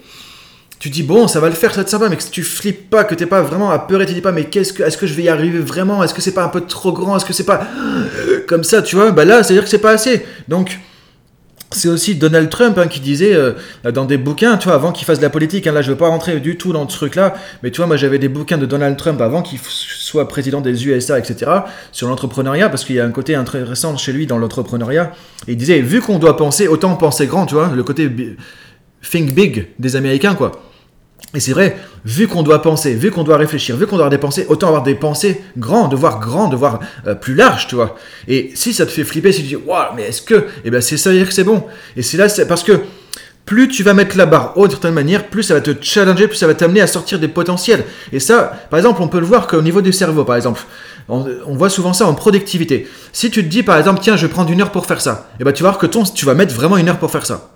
tu 0.80 0.90
dis 0.90 1.04
bon, 1.04 1.28
ça 1.28 1.40
va 1.40 1.48
le 1.50 1.56
faire, 1.56 1.72
ça 1.72 1.78
va 1.78 1.82
être 1.84 1.90
sympa, 1.90 2.10
mais 2.10 2.18
que 2.18 2.24
tu 2.24 2.44
flippes 2.44 2.90
pas, 2.90 3.04
que 3.04 3.16
t'es 3.16 3.26
pas 3.26 3.42
vraiment 3.42 3.72
apeuré, 3.72 4.06
tu 4.06 4.14
dis 4.14 4.22
pas 4.22 4.32
mais 4.32 4.46
qu'est-ce 4.46 4.74
que, 4.74 4.84
est-ce 4.84 4.98
que 4.98 5.08
je 5.08 5.14
vais 5.14 5.24
y 5.24 5.30
arriver 5.30 5.60
vraiment, 5.60 6.04
est-ce 6.04 6.14
que 6.14 6.22
c'est 6.22 6.34
pas 6.34 6.44
un 6.44 6.50
peu 6.50 6.62
trop 6.62 6.92
grand, 6.92 7.16
est-ce 7.18 7.26
que 7.26 7.34
c'est 7.34 7.46
pas 7.46 7.68
comme 8.48 8.64
ça, 8.64 8.82
tu 8.82 8.96
vois, 8.96 9.12
bah 9.12 9.26
là, 9.26 9.44
c'est 9.44 9.54
à 9.54 9.56
dire 9.56 9.64
que 9.64 9.70
c'est 9.70 9.78
pas 9.78 9.92
assez. 9.92 10.26
Donc 10.48 10.78
c'est 11.76 11.90
aussi 11.90 12.16
Donald 12.16 12.50
Trump 12.50 12.78
hein, 12.78 12.88
qui 12.88 13.00
disait 13.00 13.34
euh, 13.34 13.54
dans 13.94 14.06
des 14.06 14.18
bouquins, 14.18 14.58
tu 14.58 14.66
vois, 14.66 14.76
avant 14.76 14.92
qu'il 14.92 15.06
fasse 15.06 15.20
de 15.20 15.24
la 15.24 15.30
politique, 15.30 15.68
hein, 15.68 15.72
là 15.72 15.82
je 15.82 15.92
veux 15.92 15.98
pas 15.98 16.08
rentrer 16.08 16.40
du 16.40 16.58
tout 16.58 16.74
dans 16.74 16.88
ce 16.88 16.96
truc-là, 16.96 17.34
mais 17.62 17.72
tu 17.72 17.78
vois, 17.78 17.88
moi 17.88 17.98
j'avais 17.98 18.20
des 18.20 18.30
bouquins 18.30 18.58
de 18.58 18.66
Donald 18.66 18.98
Trump 18.98 19.22
avant 19.22 19.42
qu'il 19.42 19.60
soit 19.60 20.28
président 20.28 20.62
des 20.62 20.88
USA, 20.88 21.20
etc., 21.20 21.52
sur 21.92 22.08
l'entrepreneuriat, 22.08 22.70
parce 22.70 22.84
qu'il 22.86 22.96
y 22.96 23.00
a 23.00 23.06
un 23.06 23.12
côté 23.12 23.36
intéressant 23.36 23.96
chez 23.98 24.14
lui 24.14 24.28
dans 24.28 24.38
l'entrepreneuriat, 24.38 25.12
et 25.48 25.54
il 25.54 25.58
disait, 25.58 25.80
vu 25.82 26.02
qu'on 26.02 26.20
doit 26.20 26.38
penser, 26.38 26.68
autant 26.68 26.96
penser 26.96 27.28
grand, 27.28 27.46
tu 27.46 27.56
vois, 27.56 27.72
le 27.74 27.84
côté 27.84 28.10
think 29.02 29.34
big 29.34 29.68
des 29.80 29.96
Américains, 29.96 30.36
quoi. 30.36 30.52
Et 31.36 31.40
c'est 31.40 31.54
vrai, 31.54 31.78
vu 32.06 32.28
qu'on 32.28 32.44
doit 32.44 32.62
penser, 32.62 32.94
vu 32.94 33.10
qu'on 33.10 33.24
doit 33.24 33.38
réfléchir, 33.38 33.76
vu 33.76 33.88
qu'on 33.88 33.96
doit 33.96 34.06
avoir 34.06 34.12
des 34.12 34.20
pensées, 34.20 34.46
autant 34.50 34.68
avoir 34.68 34.84
des 34.84 34.94
pensées 34.94 35.42
grandes, 35.58 35.90
de 35.90 35.96
voir 35.96 36.20
grand, 36.20 36.48
de 36.48 36.56
voir 36.56 36.80
euh, 37.08 37.16
plus 37.16 37.34
large, 37.34 37.68
tu 37.68 37.74
vois. 37.74 37.96
Et 38.28 38.52
si 38.54 38.72
ça 38.72 38.86
te 38.86 38.92
fait 38.92 39.04
flipper, 39.04 39.32
si 39.32 39.42
tu 39.42 39.48
dis, 39.48 39.56
waouh, 39.56 39.96
mais 39.96 40.04
est-ce 40.04 40.22
que, 40.22 40.46
eh 40.64 40.70
ben 40.70 40.80
c'est 40.80 40.98
ça 40.98 41.12
dire 41.12 41.28
que 41.28 41.34
c'est 41.34 41.44
bon. 41.44 41.64
Et 41.98 42.04
c'est 42.04 42.18
là, 42.18 42.30
c'est 42.30 42.48
parce 42.48 42.62
que 42.62 42.82
plus 43.46 43.68
tu 43.68 43.82
vas 43.82 43.96
mettre 43.96 44.16
la 44.16 44.28
barre 44.28 44.54
haute 44.58 44.70
d'une 44.70 44.80
certaine 44.80 44.94
manière, 44.94 45.26
plus 45.28 45.42
ça 45.42 45.56
va 45.56 45.62
te 45.62 45.72
challenger, 45.82 46.28
plus 46.28 46.38
ça 46.38 46.46
va 46.46 46.54
t'amener 46.54 46.82
à 46.82 46.88
sortir 46.88 47.20
des 47.20 47.28
potentiels. 47.28 47.84
Et 48.12 48.20
ça, 48.20 48.54
par 48.70 48.78
exemple, 48.78 49.02
on 49.02 49.08
peut 49.08 49.20
le 49.20 49.26
voir 49.26 49.48
qu'au 49.48 49.62
niveau 49.64 49.82
du 49.82 49.92
cerveau, 49.92 50.24
par 50.24 50.36
exemple, 50.36 50.62
on, 51.10 51.26
voit 51.56 51.70
souvent 51.70 51.94
ça 51.94 52.06
en 52.06 52.14
productivité. 52.14 52.88
Si 53.12 53.32
tu 53.32 53.44
te 53.44 53.50
dis, 53.50 53.64
par 53.64 53.78
exemple, 53.78 54.00
tiens, 54.02 54.16
je 54.16 54.28
vais 54.28 54.32
prendre 54.32 54.52
une 54.52 54.62
heure 54.62 54.72
pour 54.72 54.86
faire 54.86 55.02
ça, 55.02 55.30
eh 55.40 55.44
ben 55.44 55.52
tu 55.52 55.64
vas 55.64 55.70
voir 55.70 55.80
que 55.80 55.88
ton, 55.88 56.04
tu 56.04 56.26
vas 56.26 56.36
mettre 56.36 56.54
vraiment 56.54 56.78
une 56.78 56.88
heure 56.88 57.00
pour 57.00 57.12
faire 57.12 57.26
ça. 57.26 57.53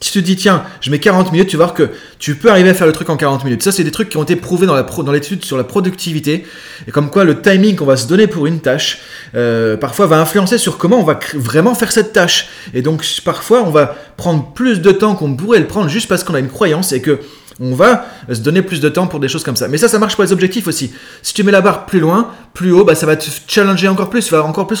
Tu 0.00 0.12
te 0.12 0.18
dis, 0.20 0.36
tiens, 0.36 0.62
je 0.80 0.90
mets 0.90 1.00
40 1.00 1.32
minutes, 1.32 1.48
tu 1.48 1.56
vas 1.56 1.64
voir 1.64 1.74
que 1.74 1.90
tu 2.20 2.36
peux 2.36 2.50
arriver 2.50 2.70
à 2.70 2.74
faire 2.74 2.86
le 2.86 2.92
truc 2.92 3.10
en 3.10 3.16
40 3.16 3.44
minutes. 3.44 3.62
Ça, 3.64 3.72
c'est 3.72 3.82
des 3.82 3.90
trucs 3.90 4.08
qui 4.08 4.16
ont 4.16 4.22
été 4.22 4.36
prouvés 4.36 4.66
dans 4.66 5.12
l'étude 5.12 5.44
sur 5.44 5.56
la 5.56 5.64
productivité. 5.64 6.46
Et 6.86 6.92
comme 6.92 7.10
quoi, 7.10 7.24
le 7.24 7.42
timing 7.42 7.74
qu'on 7.74 7.84
va 7.84 7.96
se 7.96 8.06
donner 8.06 8.28
pour 8.28 8.46
une 8.46 8.60
tâche, 8.60 9.00
euh, 9.34 9.76
parfois 9.76 10.06
va 10.06 10.20
influencer 10.20 10.56
sur 10.56 10.78
comment 10.78 11.00
on 11.00 11.04
va 11.04 11.18
vraiment 11.34 11.74
faire 11.74 11.90
cette 11.90 12.12
tâche. 12.12 12.48
Et 12.74 12.82
donc, 12.82 13.04
parfois, 13.24 13.62
on 13.62 13.70
va 13.70 13.96
prendre 14.16 14.52
plus 14.52 14.80
de 14.80 14.92
temps 14.92 15.16
qu'on 15.16 15.34
pourrait 15.34 15.58
le 15.58 15.66
prendre 15.66 15.88
juste 15.88 16.08
parce 16.08 16.22
qu'on 16.22 16.34
a 16.34 16.38
une 16.38 16.48
croyance 16.48 16.92
et 16.92 17.02
que 17.02 17.18
on 17.60 17.74
va 17.74 18.06
se 18.32 18.40
donner 18.40 18.62
plus 18.62 18.80
de 18.80 18.88
temps 18.88 19.06
pour 19.06 19.20
des 19.20 19.28
choses 19.28 19.42
comme 19.42 19.56
ça. 19.56 19.68
Mais 19.68 19.78
ça, 19.78 19.88
ça 19.88 19.98
marche 19.98 20.14
pour 20.14 20.24
les 20.24 20.32
objectifs 20.32 20.68
aussi. 20.68 20.92
Si 21.22 21.34
tu 21.34 21.42
mets 21.42 21.52
la 21.52 21.60
barre 21.60 21.86
plus 21.86 22.00
loin, 22.00 22.30
plus 22.54 22.72
haut, 22.72 22.84
bah, 22.84 22.94
ça 22.94 23.06
va 23.06 23.16
te 23.16 23.28
challenger 23.46 23.88
encore 23.88 24.10
plus. 24.10 24.24
Tu 24.26 24.32
vas 24.32 24.44
encore 24.44 24.66
plus 24.66 24.76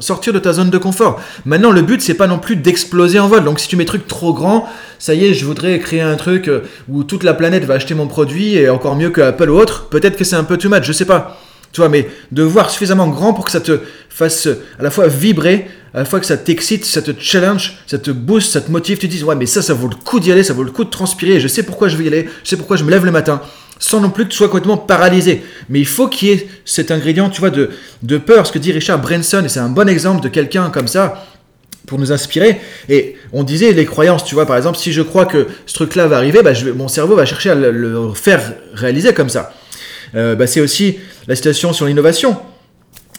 sortir 0.00 0.32
de 0.32 0.38
ta 0.38 0.52
zone 0.52 0.70
de 0.70 0.78
confort. 0.78 1.20
Maintenant, 1.44 1.72
le 1.72 1.82
but, 1.82 2.00
c'est 2.00 2.14
pas 2.14 2.26
non 2.26 2.38
plus 2.38 2.56
d'exploser 2.56 3.18
en 3.18 3.28
vol. 3.28 3.44
Donc, 3.44 3.58
si 3.58 3.68
tu 3.68 3.76
mets 3.76 3.84
trucs 3.84 4.06
trop 4.06 4.32
grands, 4.32 4.68
ça 4.98 5.14
y 5.14 5.26
est, 5.26 5.34
je 5.34 5.44
voudrais 5.44 5.78
créer 5.80 6.00
un 6.00 6.16
truc 6.16 6.48
euh, 6.48 6.60
où 6.88 7.02
toute 7.02 7.24
la 7.24 7.34
planète 7.34 7.64
va 7.64 7.74
acheter 7.74 7.94
mon 7.94 8.06
produit 8.06 8.54
et 8.54 8.68
encore 8.68 8.94
mieux 8.94 9.10
que 9.10 9.20
Apple 9.20 9.50
ou 9.50 9.58
autre. 9.58 9.88
Peut-être 9.88 10.16
que 10.16 10.24
c'est 10.24 10.36
un 10.36 10.44
peu 10.44 10.56
too 10.56 10.68
much, 10.68 10.84
je 10.84 10.92
sais 10.92 11.06
pas. 11.06 11.38
Tu 11.72 11.80
vois, 11.80 11.88
mais 11.88 12.08
de 12.30 12.42
voir 12.42 12.70
suffisamment 12.70 13.08
grand 13.08 13.32
pour 13.32 13.46
que 13.46 13.50
ça 13.50 13.60
te 13.60 13.80
fasse 14.10 14.46
à 14.78 14.82
la 14.82 14.90
fois 14.90 15.08
vibrer, 15.08 15.68
à 15.94 16.00
la 16.00 16.04
fois 16.04 16.20
que 16.20 16.26
ça 16.26 16.36
t'excite, 16.36 16.84
ça 16.84 17.00
te 17.00 17.12
challenge, 17.18 17.78
ça 17.86 17.98
te 17.98 18.10
booste, 18.10 18.52
ça 18.52 18.60
te 18.60 18.70
motive, 18.70 18.98
tu 18.98 19.08
te 19.08 19.12
dis 19.12 19.24
ouais 19.24 19.34
mais 19.34 19.46
ça 19.46 19.62
ça 19.62 19.72
vaut 19.72 19.88
le 19.88 19.94
coup 19.94 20.20
d'y 20.20 20.30
aller, 20.30 20.42
ça 20.42 20.52
vaut 20.52 20.64
le 20.64 20.70
coup 20.70 20.84
de 20.84 20.90
transpirer, 20.90 21.40
je 21.40 21.48
sais 21.48 21.62
pourquoi 21.62 21.88
je 21.88 21.96
vais 21.96 22.04
y 22.04 22.08
aller, 22.08 22.28
je 22.44 22.48
sais 22.50 22.56
pourquoi 22.56 22.76
je 22.76 22.84
me 22.84 22.90
lève 22.90 23.06
le 23.06 23.10
matin, 23.10 23.40
sans 23.78 24.00
non 24.00 24.10
plus 24.10 24.24
que 24.24 24.30
tu 24.30 24.36
sois 24.36 24.48
complètement 24.48 24.76
paralysé. 24.76 25.42
Mais 25.68 25.80
il 25.80 25.86
faut 25.86 26.08
qu'il 26.08 26.28
y 26.28 26.32
ait 26.32 26.46
cet 26.64 26.90
ingrédient, 26.90 27.30
tu 27.30 27.40
vois, 27.40 27.50
de, 27.50 27.70
de 28.02 28.18
peur, 28.18 28.46
ce 28.46 28.52
que 28.52 28.58
dit 28.58 28.72
Richard 28.72 29.00
Branson, 29.00 29.42
et 29.44 29.48
c'est 29.48 29.60
un 29.60 29.68
bon 29.68 29.88
exemple 29.88 30.22
de 30.22 30.28
quelqu'un 30.28 30.70
comme 30.70 30.88
ça, 30.88 31.26
pour 31.86 31.98
nous 31.98 32.12
inspirer. 32.12 32.60
Et 32.88 33.16
on 33.32 33.42
disait 33.42 33.72
les 33.72 33.84
croyances, 33.84 34.24
tu 34.24 34.34
vois, 34.34 34.46
par 34.46 34.56
exemple, 34.56 34.78
si 34.78 34.92
je 34.92 35.02
crois 35.02 35.26
que 35.26 35.46
ce 35.66 35.74
truc-là 35.74 36.06
va 36.06 36.16
arriver, 36.16 36.42
bah, 36.42 36.52
mon 36.76 36.88
cerveau 36.88 37.16
va 37.16 37.24
chercher 37.26 37.50
à 37.50 37.54
le, 37.54 38.12
faire 38.14 38.40
réaliser 38.74 39.12
comme 39.12 39.28
ça. 39.28 39.52
Euh, 40.14 40.34
bah, 40.34 40.46
c'est 40.46 40.60
aussi 40.60 40.98
la 41.26 41.36
situation 41.36 41.72
sur 41.72 41.86
l'innovation. 41.86 42.36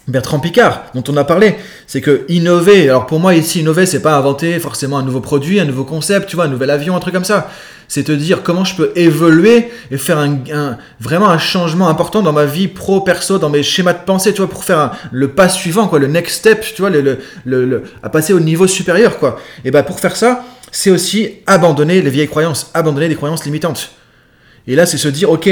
Bertrand 0.08 0.40
Picard, 0.40 0.84
dont 0.96 1.04
on 1.08 1.16
a 1.16 1.24
parlé, 1.24 1.56
c'est 1.88 2.02
que 2.02 2.26
innover, 2.28 2.90
alors 2.90 3.06
pour 3.06 3.22
moi 3.22 3.36
ici 3.36 3.62
innover, 3.62 3.86
c'est 3.86 4.02
pas 4.02 4.18
inventer 4.18 4.60
forcément 4.60 4.98
un 4.98 5.04
nouveau 5.04 5.22
produit, 5.22 5.62
un 5.62 5.66
nouveau 5.66 5.86
concept, 5.86 6.28
tu 6.28 6.36
vois, 6.36 6.46
un 6.46 6.50
nouvel 6.50 6.72
avion, 6.72 6.94
un 6.94 7.00
truc 7.00 7.14
comme 7.14 7.24
ça. 7.24 7.50
C'est 7.88 8.04
te 8.04 8.12
dire 8.12 8.44
comment 8.44 8.66
je 8.66 8.76
peux 8.76 8.92
évoluer 8.96 9.70
et 9.92 9.98
faire 9.98 10.18
un, 10.18 10.78
vraiment 11.00 11.30
un 11.30 11.38
changement 11.38 11.88
important 11.88 12.22
dans 12.22 12.34
ma 12.34 12.44
vie 12.44 12.68
pro, 12.68 13.00
perso, 13.00 13.40
dans 13.40 13.50
mes 13.50 13.64
schémas 13.64 13.94
de 13.94 14.04
pensée, 14.04 14.34
tu 14.34 14.42
vois, 14.42 14.50
pour 14.50 14.66
faire 14.66 14.92
le 15.12 15.30
pas 15.30 15.48
suivant, 15.48 15.88
quoi, 15.88 16.00
le 16.00 16.08
next 16.08 16.40
step, 16.40 16.66
tu 16.76 16.82
vois, 16.82 16.90
le, 16.90 17.20
le, 17.46 17.84
à 18.02 18.10
passer 18.10 18.34
au 18.34 18.42
niveau 18.42 18.68
supérieur, 18.68 19.20
quoi. 19.20 19.40
Et 19.64 19.72
ben 19.72 19.84
pour 19.84 20.02
faire 20.02 20.18
ça, 20.18 20.44
c'est 20.72 20.92
aussi 20.92 21.36
abandonner 21.46 22.02
les 22.02 22.10
vieilles 22.10 22.28
croyances, 22.28 22.72
abandonner 22.74 23.08
des 23.08 23.16
croyances 23.16 23.46
limitantes. 23.46 23.92
Et 24.68 24.76
là, 24.76 24.86
c'est 24.86 24.98
se 24.98 25.08
dire, 25.08 25.30
ok, 25.30 25.50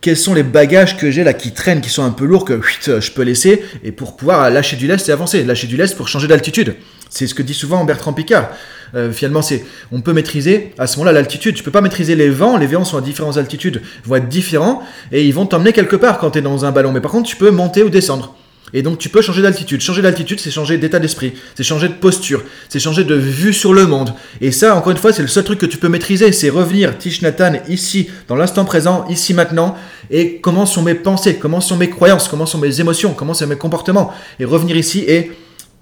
quels 0.00 0.16
sont 0.16 0.34
les 0.34 0.42
bagages 0.42 0.96
que 0.96 1.10
j'ai 1.10 1.24
là 1.24 1.32
qui 1.32 1.52
traînent, 1.52 1.80
qui 1.80 1.90
sont 1.90 2.02
un 2.02 2.10
peu 2.10 2.24
lourds, 2.24 2.44
que 2.44 2.60
je 2.82 3.10
peux 3.10 3.22
laisser, 3.22 3.62
et 3.84 3.92
pour 3.92 4.16
pouvoir 4.16 4.50
lâcher 4.50 4.76
du 4.76 4.86
lest 4.86 5.08
et 5.08 5.12
avancer. 5.12 5.44
Lâcher 5.44 5.66
du 5.66 5.76
lest 5.76 5.96
pour 5.96 6.08
changer 6.08 6.26
d'altitude. 6.26 6.74
C'est 7.10 7.26
ce 7.26 7.34
que 7.34 7.42
dit 7.42 7.54
souvent 7.54 7.84
Bertrand 7.84 8.12
Picard. 8.12 8.48
Euh, 8.94 9.12
finalement, 9.12 9.42
c'est 9.42 9.64
on 9.92 10.00
peut 10.00 10.12
maîtriser 10.12 10.72
à 10.78 10.86
ce 10.86 10.96
moment-là 10.98 11.12
l'altitude. 11.12 11.54
Tu 11.54 11.62
peux 11.62 11.70
pas 11.70 11.80
maîtriser 11.80 12.16
les 12.16 12.30
vents. 12.30 12.56
Les 12.56 12.66
vents 12.66 12.84
sont 12.84 12.96
à 12.96 13.00
différentes 13.00 13.36
altitudes, 13.36 13.82
vont 14.04 14.16
être 14.16 14.28
différents 14.28 14.82
et 15.12 15.24
ils 15.24 15.34
vont 15.34 15.46
t'emmener 15.46 15.72
quelque 15.72 15.96
part 15.96 16.18
quand 16.18 16.32
tu 16.32 16.38
es 16.38 16.42
dans 16.42 16.64
un 16.64 16.72
ballon. 16.72 16.92
Mais 16.92 17.00
par 17.00 17.10
contre, 17.10 17.28
tu 17.28 17.36
peux 17.36 17.50
monter 17.50 17.82
ou 17.82 17.90
descendre. 17.90 18.34
Et 18.72 18.82
donc 18.82 18.98
tu 18.98 19.08
peux 19.08 19.22
changer 19.22 19.42
d'altitude. 19.42 19.80
Changer 19.80 20.02
d'altitude, 20.02 20.40
c'est 20.40 20.50
changer 20.50 20.78
d'état 20.78 20.98
d'esprit, 20.98 21.32
c'est 21.54 21.62
changer 21.62 21.88
de 21.88 21.94
posture, 21.94 22.42
c'est 22.68 22.78
changer 22.78 23.04
de 23.04 23.14
vue 23.14 23.52
sur 23.52 23.72
le 23.72 23.86
monde. 23.86 24.14
Et 24.40 24.52
ça, 24.52 24.76
encore 24.76 24.92
une 24.92 24.98
fois, 24.98 25.12
c'est 25.12 25.22
le 25.22 25.28
seul 25.28 25.44
truc 25.44 25.58
que 25.58 25.66
tu 25.66 25.78
peux 25.78 25.88
maîtriser, 25.88 26.32
c'est 26.32 26.50
revenir, 26.50 26.98
Tish 26.98 27.22
Nathan, 27.22 27.54
ici, 27.68 28.08
dans 28.28 28.36
l'instant 28.36 28.64
présent, 28.64 29.06
ici 29.08 29.34
maintenant, 29.34 29.76
et 30.10 30.36
comment 30.36 30.66
sont 30.66 30.82
mes 30.82 30.94
pensées, 30.94 31.36
comment 31.36 31.60
sont 31.60 31.76
mes 31.76 31.90
croyances, 31.90 32.28
comment 32.28 32.46
sont 32.46 32.58
mes 32.58 32.80
émotions, 32.80 33.14
comment 33.14 33.34
sont 33.34 33.46
mes 33.46 33.56
comportements, 33.56 34.12
et 34.38 34.44
revenir 34.44 34.76
ici 34.76 35.04
et 35.06 35.32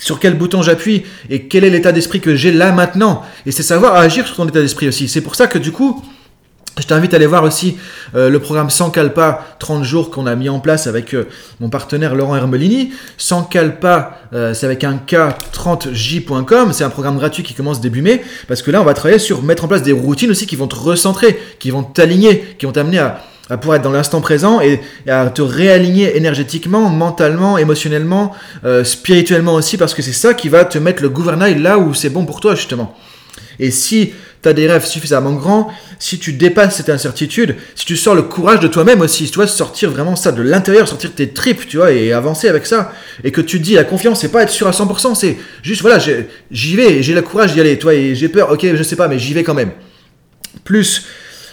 sur 0.00 0.20
quel 0.20 0.34
bouton 0.34 0.62
j'appuie, 0.62 1.02
et 1.28 1.42
quel 1.42 1.64
est 1.64 1.70
l'état 1.70 1.92
d'esprit 1.92 2.20
que 2.20 2.36
j'ai 2.36 2.52
là 2.52 2.72
maintenant. 2.72 3.22
Et 3.46 3.52
c'est 3.52 3.62
savoir 3.62 3.96
agir 3.96 4.26
sur 4.26 4.36
ton 4.36 4.46
état 4.46 4.60
d'esprit 4.60 4.88
aussi. 4.88 5.08
C'est 5.08 5.20
pour 5.20 5.34
ça 5.34 5.48
que 5.48 5.58
du 5.58 5.72
coup, 5.72 6.04
Je 6.78 6.86
t'invite 6.86 7.12
à 7.12 7.16
aller 7.16 7.26
voir 7.26 7.42
aussi 7.42 7.76
euh, 8.14 8.30
le 8.30 8.38
programme 8.38 8.70
Sans 8.70 8.90
Calpa 8.90 9.44
30 9.58 9.82
jours 9.82 10.10
qu'on 10.10 10.26
a 10.26 10.36
mis 10.36 10.48
en 10.48 10.60
place 10.60 10.86
avec 10.86 11.12
euh, 11.12 11.26
mon 11.60 11.68
partenaire 11.68 12.14
Laurent 12.14 12.36
Hermelini. 12.36 12.92
Sans 13.16 13.42
Calpa, 13.42 14.20
euh, 14.32 14.54
c'est 14.54 14.66
avec 14.66 14.84
un 14.84 15.00
K30J.com. 15.06 16.72
C'est 16.72 16.84
un 16.84 16.90
programme 16.90 17.18
gratuit 17.18 17.42
qui 17.42 17.54
commence 17.54 17.80
début 17.80 18.02
mai. 18.02 18.22
Parce 18.46 18.62
que 18.62 18.70
là, 18.70 18.80
on 18.80 18.84
va 18.84 18.94
travailler 18.94 19.18
sur 19.18 19.42
mettre 19.42 19.64
en 19.64 19.68
place 19.68 19.82
des 19.82 19.92
routines 19.92 20.30
aussi 20.30 20.46
qui 20.46 20.54
vont 20.54 20.68
te 20.68 20.76
recentrer, 20.76 21.38
qui 21.58 21.70
vont 21.70 21.82
t'aligner, 21.82 22.56
qui 22.58 22.66
vont 22.66 22.72
t'amener 22.72 22.98
à, 22.98 23.20
pouvoir 23.56 23.78
être 23.78 23.82
dans 23.82 23.90
l'instant 23.90 24.20
présent 24.20 24.60
et, 24.60 24.80
à 25.08 25.30
te 25.30 25.42
réaligner 25.42 26.16
énergétiquement, 26.16 26.90
mentalement, 26.90 27.56
émotionnellement, 27.56 28.34
spirituellement 28.84 29.54
aussi. 29.54 29.78
Parce 29.78 29.94
que 29.94 30.02
c'est 30.02 30.12
ça 30.12 30.34
qui 30.34 30.50
va 30.50 30.66
te 30.66 30.76
mettre 30.76 31.02
le 31.02 31.08
gouvernail 31.08 31.58
là 31.58 31.78
où 31.78 31.94
c'est 31.94 32.10
bon 32.10 32.26
pour 32.26 32.40
toi, 32.40 32.54
justement. 32.54 32.94
Et 33.58 33.70
si 33.70 34.12
tu 34.42 34.48
as 34.48 34.52
des 34.52 34.66
rêves 34.66 34.86
suffisamment 34.86 35.32
grands, 35.32 35.72
si 35.98 36.18
tu 36.18 36.32
dépasses 36.32 36.76
cette 36.76 36.90
incertitude, 36.90 37.56
si 37.74 37.84
tu 37.84 37.96
sors 37.96 38.14
le 38.14 38.22
courage 38.22 38.60
de 38.60 38.68
toi-même 38.68 39.00
aussi, 39.00 39.28
tu 39.28 39.34
vois, 39.36 39.46
sortir 39.46 39.90
vraiment 39.90 40.16
ça 40.16 40.32
de 40.32 40.42
l'intérieur, 40.42 40.86
sortir 40.88 41.12
tes 41.14 41.30
tripes, 41.30 41.66
tu 41.66 41.78
vois, 41.78 41.92
et 41.92 42.12
avancer 42.12 42.48
avec 42.48 42.66
ça, 42.66 42.92
et 43.24 43.32
que 43.32 43.40
tu 43.40 43.58
te 43.58 43.64
dis, 43.64 43.74
la 43.74 43.84
confiance, 43.84 44.20
c'est 44.20 44.30
pas 44.30 44.42
être 44.42 44.50
sûr 44.50 44.68
à 44.68 44.72
100%, 44.72 45.14
c'est 45.14 45.36
juste, 45.62 45.82
voilà, 45.82 45.98
j'y 46.50 46.76
vais, 46.76 47.02
j'ai 47.02 47.14
le 47.14 47.22
courage 47.22 47.52
d'y 47.52 47.60
aller, 47.60 47.78
toi, 47.78 47.94
et 47.94 48.14
j'ai 48.14 48.28
peur, 48.28 48.50
ok, 48.52 48.74
je 48.74 48.82
sais 48.82 48.96
pas, 48.96 49.08
mais 49.08 49.18
j'y 49.18 49.34
vais 49.34 49.42
quand 49.42 49.54
même. 49.54 49.72
Plus 50.64 51.06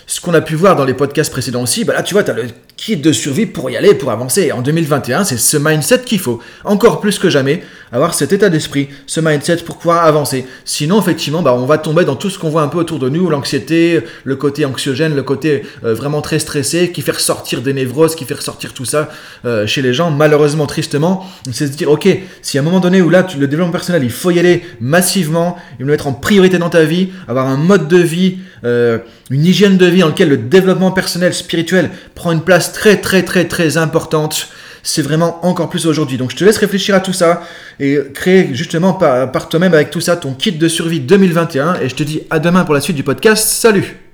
ce 0.08 0.22
qu'on 0.22 0.34
a 0.34 0.42
pu 0.42 0.56
voir 0.56 0.76
dans 0.76 0.86
les 0.86 0.94
podcasts 0.94 1.32
précédents 1.32 1.64
aussi, 1.64 1.84
bah 1.84 1.94
là 1.94 2.04
tu 2.04 2.14
vois, 2.14 2.24
tu 2.24 2.32
as 2.32 2.34
le 2.34 2.44
kit 2.78 2.98
de 2.98 3.12
survie 3.12 3.46
pour 3.46 3.70
y 3.70 3.78
aller, 3.78 3.94
pour 3.94 4.12
avancer. 4.12 4.52
En 4.52 4.62
2021, 4.62 5.24
c'est 5.24 5.38
ce 5.38 5.58
mindset 5.58 6.02
qu'il 6.02 6.20
faut, 6.20 6.42
encore 6.64 7.00
plus 7.00 7.20
que 7.20 7.30
jamais, 7.30 7.64
avoir 7.92 8.14
cet 8.14 8.34
état 8.34 8.50
d'esprit, 8.50 8.90
ce 9.08 9.22
mindset 9.22 9.58
pour 9.58 9.78
pouvoir 9.78 10.06
avancer. 10.06 10.46
Sinon, 10.66 11.00
effectivement, 11.00 11.42
bah, 11.42 11.54
on 11.54 11.66
va 11.66 11.78
tomber 11.78 12.04
dans 12.04 12.16
tout 12.16 12.30
ce 12.30 12.38
qu'on 12.38 12.50
voit 12.50 12.64
un 12.64 12.68
peu 12.68 12.78
autour 12.78 13.00
de 13.00 13.08
nous, 13.08 13.30
l'anxiété, 13.30 14.02
le 14.24 14.36
côté 14.36 14.66
anxiogène, 14.66 15.16
le 15.16 15.24
côté 15.24 15.64
euh, 15.84 15.94
vraiment 15.94 16.22
très 16.22 16.40
stressé, 16.40 16.92
qui 16.92 17.02
fait 17.02 17.14
ressortir 17.14 17.62
des 17.62 17.74
névroses, 17.74 18.16
qui 18.16 18.26
fait 18.26 18.34
ressortir 18.34 18.74
tout 18.74 18.86
ça 18.86 19.10
euh, 19.46 19.66
chez 19.66 19.82
les 19.82 19.94
gens. 19.94 20.12
Malheureusement, 20.12 20.66
tristement, 20.68 21.26
c'est 21.52 21.68
se 21.68 21.72
dire, 21.72 21.90
ok, 21.90 22.08
si 22.42 22.58
à 22.58 22.62
un 22.62 22.64
moment 22.64 22.80
donné 22.80 23.02
où 23.02 23.10
là, 23.10 23.26
le 23.40 23.48
développement 23.48 23.72
personnel, 23.72 24.04
il 24.04 24.12
faut 24.12 24.32
y 24.32 24.40
aller 24.40 24.64
massivement, 24.82 25.56
il 25.74 25.78
faut 25.78 25.86
le 25.86 25.92
mettre 25.92 26.08
en 26.08 26.14
priorité 26.14 26.58
dans 26.58 26.70
ta 26.70 26.84
vie, 26.84 27.10
avoir 27.28 27.48
un 27.48 27.58
mode 27.58 27.88
de 27.88 27.98
vie, 27.98 28.40
euh, 28.66 29.00
une 29.30 29.46
hygiène 29.46 29.78
de 29.78 29.86
vie 29.86 29.95
dans 30.02 30.08
laquelle 30.08 30.30
le 30.30 30.38
développement 30.38 30.92
personnel, 30.92 31.34
spirituel 31.34 31.90
prend 32.14 32.32
une 32.32 32.42
place 32.42 32.74
très 32.74 32.98
très 32.98 33.24
très 33.24 33.46
très 33.48 33.78
importante. 33.78 34.50
C'est 34.84 35.02
vraiment 35.02 35.44
encore 35.46 35.70
plus 35.70 35.88
aujourd'hui. 35.88 36.18
Donc 36.18 36.32
je 36.32 36.36
te 36.36 36.44
laisse 36.44 36.58
réfléchir 36.58 36.94
à 36.96 37.00
tout 37.00 37.14
ça 37.14 37.42
et 37.80 37.98
créer 38.14 38.54
justement 38.54 38.94
par 38.94 39.50
toi-même 39.50 39.74
avec 39.74 39.90
tout 39.90 40.02
ça 40.02 40.16
ton 40.16 40.34
kit 40.34 40.52
de 40.52 40.68
survie 40.68 41.00
2021. 41.00 41.76
Et 41.82 41.90
je 41.90 41.96
te 41.96 42.04
dis 42.04 42.22
à 42.30 42.40
demain 42.40 42.64
pour 42.66 42.76
la 42.76 42.82
suite 42.82 42.96
du 42.96 43.04
podcast. 43.04 43.48
Salut 43.48 44.05